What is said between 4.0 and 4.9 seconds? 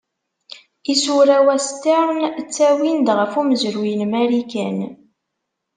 Marikan.